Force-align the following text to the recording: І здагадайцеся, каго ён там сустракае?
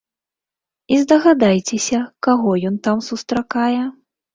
І 0.95 0.97
здагадайцеся, 1.01 2.03
каго 2.29 2.59
ён 2.75 2.85
там 2.91 3.09
сустракае? 3.13 3.83